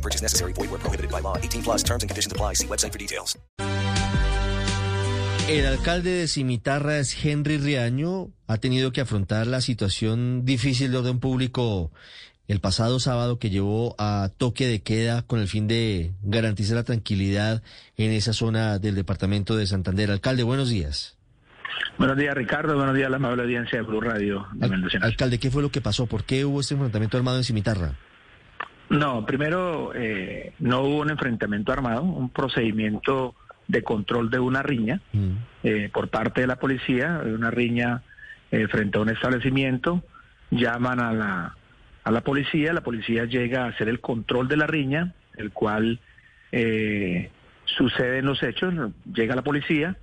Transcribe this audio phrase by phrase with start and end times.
[0.00, 0.52] No purchase necessary.
[0.54, 1.36] Void where prohibited by law.
[1.36, 2.54] 18 plus terms and conditions apply.
[2.54, 3.36] See website for details.
[5.48, 8.30] El alcalde de Cimitarra es Henry Riaño.
[8.46, 11.90] Ha tenido que afrontar la situación difícil de orden público
[12.48, 16.82] el pasado sábado que llevó a toque de queda con el fin de garantizar la
[16.84, 17.62] tranquilidad
[17.96, 20.10] en esa zona del departamento de Santander.
[20.10, 21.16] Alcalde, buenos días.
[21.98, 22.74] Buenos días, Ricardo.
[22.76, 24.46] Buenos días a la amable audiencia de Blue Radio.
[24.54, 24.98] De Al- Mendoza.
[25.02, 26.06] alcalde, ¿qué fue lo que pasó?
[26.06, 27.96] ¿Por qué hubo este enfrentamiento armado en Cimitarra?
[28.90, 33.34] No, primero, eh, no hubo un enfrentamiento armado, un procedimiento
[33.68, 35.30] de control de una riña Mm.
[35.62, 38.02] eh, por parte de la policía, una riña
[38.50, 40.02] eh, frente a un establecimiento.
[40.50, 41.56] Llaman a la,
[42.02, 46.00] a la policía, la policía llega a hacer el control de la riña, el cual
[46.50, 47.30] eh,
[47.64, 48.74] suceden los hechos,
[49.14, 49.96] llega la policía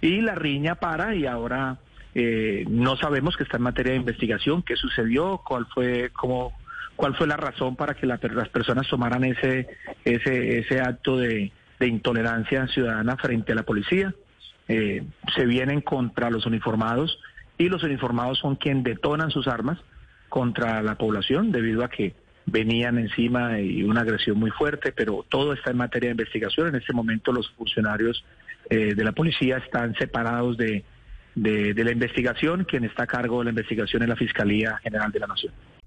[0.00, 1.78] y la riña para y ahora
[2.16, 6.52] eh, no sabemos que está en materia de investigación, qué sucedió, cuál fue, cómo,
[6.96, 9.66] cuál fue la razón para que la- las personas tomaran ese,
[10.04, 14.14] ese, ese acto de, intolerancia ciudadana frente a la policía.
[14.68, 15.04] Eh,
[15.36, 17.18] se vienen contra los uniformados
[17.58, 19.78] y los uniformados son quienes detonan sus armas
[20.30, 22.14] contra la población debido a que
[22.46, 26.68] venían encima y una agresión muy fuerte, pero todo está en materia de investigación.
[26.68, 28.24] En este momento los funcionarios
[28.70, 30.84] eh, de la policía están separados de,
[31.34, 32.64] de la investigación.
[32.64, 35.52] Quien está a cargo de la investigación es la Fiscalía General de la Nación.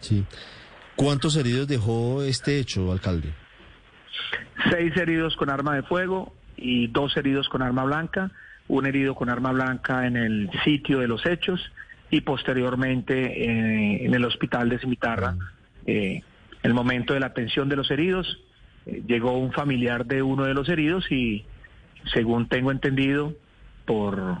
[0.00, 0.24] Sí.
[0.96, 3.32] ¿Cuántos heridos dejó este hecho, alcalde?
[4.70, 8.32] Seis heridos con arma de fuego y dos heridos con arma blanca,
[8.66, 11.60] un herido con arma blanca en el sitio de los hechos
[12.10, 15.36] y posteriormente eh, en el hospital de Cimitarra.
[15.86, 16.22] Eh,
[16.62, 18.40] el momento de la atención de los heridos,
[18.86, 21.44] eh, llegó un familiar de uno de los heridos y
[22.12, 23.34] según tengo entendido
[23.86, 24.38] por,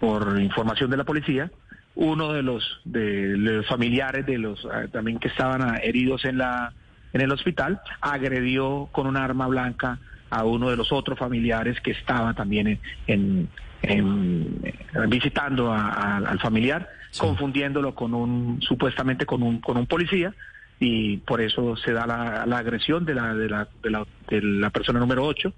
[0.00, 1.50] por información de la policía,
[1.94, 6.38] uno de los, de los familiares de los ah, también que estaban ah, heridos en
[6.38, 6.72] la
[7.12, 9.98] en el hospital agredió con un arma blanca
[10.30, 13.48] a uno de los otros familiares que estaba también en, en-
[13.82, 14.74] en- eh,
[15.08, 16.88] visitando a- a- al familiar,
[17.18, 20.32] confundiéndolo con un supuestamente con un con un policía
[20.80, 24.40] y por eso se da la, la agresión de la, de la, de la, de
[24.42, 25.52] la persona número 8.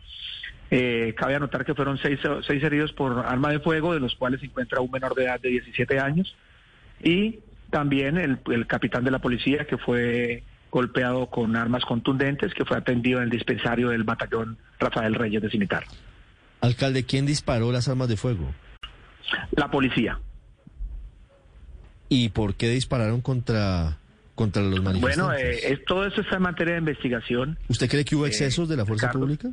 [0.76, 4.40] Eh, cabe anotar que fueron seis, seis heridos por arma de fuego, de los cuales
[4.40, 6.34] se encuentra un menor de edad de 17 años,
[7.02, 7.38] y
[7.70, 12.76] también el, el capitán de la policía que fue golpeado con armas contundentes, que fue
[12.76, 15.84] atendido en el dispensario del batallón Rafael Reyes de Cimitar.
[16.60, 18.52] Alcalde, ¿quién disparó las armas de fuego?
[19.52, 20.18] La policía.
[22.08, 23.98] ¿Y por qué dispararon contra,
[24.34, 25.16] contra los manifestantes?
[25.24, 27.58] Bueno, eh, es- todo eso está en materia de investigación.
[27.68, 29.20] ¿Usted cree que hubo eh, excesos de la fuerza Ricardo.
[29.20, 29.48] pública?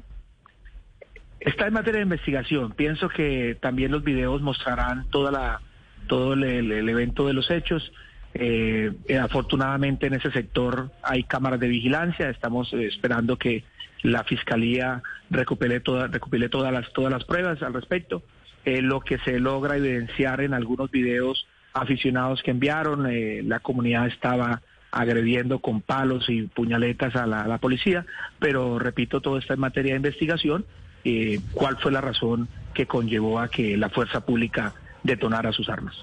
[1.42, 2.72] Está en materia de investigación.
[2.74, 5.62] Pienso que también los videos mostrarán toda la,
[6.08, 7.92] todo el, evento de los hechos.
[8.36, 12.30] Eh, eh, afortunadamente en ese sector hay cámaras de vigilancia.
[12.30, 13.64] Estamos eh, esperando que
[14.04, 18.22] la fiscalía recupere, toda, recupere todas las todas las pruebas al respecto.
[18.64, 23.08] Eh, lo que se logra evidenciar en algunos videos aficionados que enviaron,
[23.48, 28.06] la comunidad estaba agrediendo con palos y puñaletas a la, policía,
[28.40, 30.66] pero repito, todo está en materia de investigación.
[31.04, 34.74] Eh, ¿Cuál fue la razón que conllevó a que la fuerza pública
[35.04, 35.96] detonara sus armas?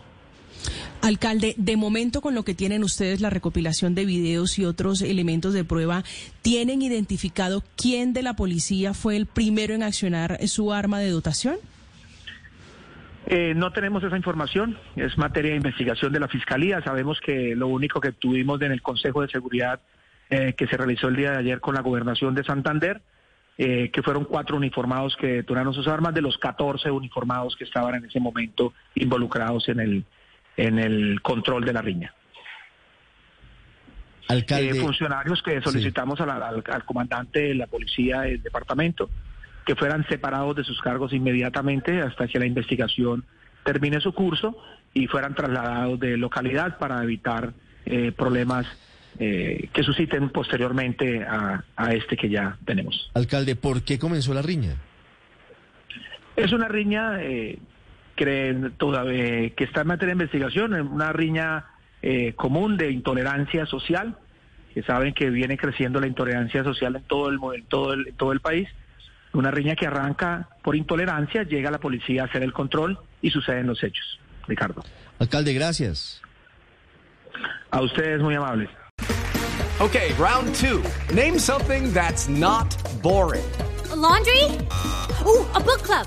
[1.01, 5.55] Alcalde, de momento con lo que tienen ustedes, la recopilación de videos y otros elementos
[5.55, 6.03] de prueba,
[6.43, 11.57] ¿tienen identificado quién de la policía fue el primero en accionar su arma de dotación?
[13.31, 16.81] Eh, no tenemos esa información, es materia de investigación de la Fiscalía.
[16.83, 19.81] Sabemos que lo único que tuvimos en el Consejo de Seguridad
[20.31, 23.03] eh, que se realizó el día de ayer con la Gobernación de Santander,
[23.59, 27.95] eh, que fueron cuatro uniformados que detonaron sus armas, de los 14 uniformados que estaban
[27.97, 30.05] en ese momento involucrados en el,
[30.57, 32.15] en el control de la riña.
[34.29, 39.09] Alcalde, Eh, funcionarios que solicitamos a la- al, al comandante de la policía del departamento
[39.69, 43.23] que fueran separados de sus cargos inmediatamente hasta que la investigación
[43.65, 44.57] termine su curso
[44.95, 47.53] y fueran trasladados de localidad para evitar
[47.85, 48.67] eh, problemas
[49.19, 53.11] eh, que susciten posteriormente a, a este que ya tenemos.
[53.13, 54.77] Alcalde, ¿por qué comenzó la riña?
[56.35, 57.59] Es una riña eh,
[58.17, 61.67] que, todavía, que está en materia de investigación, una riña
[62.01, 64.17] eh, común de intolerancia social,
[64.73, 68.15] que saben que viene creciendo la intolerancia social en todo el, en todo el, en
[68.15, 68.67] todo el país.
[69.35, 73.67] Una riña que arranca por intolerancia, llega la policía a hacer el control y suceden
[73.67, 74.19] los hechos.
[74.47, 74.83] Ricardo.
[75.19, 76.21] Alcalde, gracias.
[77.71, 78.71] A ustedes muy amables.
[79.81, 80.83] Okay, round two.
[81.15, 82.67] Name something that's not
[83.01, 83.45] boring.
[83.93, 84.45] A laundry?
[85.25, 86.07] Ooh, a book club.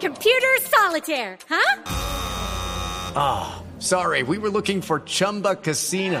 [0.00, 1.82] Computer solitaire, huh?
[3.14, 6.20] Ah, sorry, we were looking for Chumba Casino.